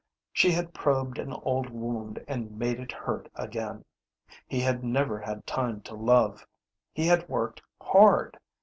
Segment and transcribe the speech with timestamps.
[0.33, 3.85] She had probed an old wound and made it hurt again.
[4.47, 6.47] He had never had time to love.
[6.91, 8.39] He had worked hard.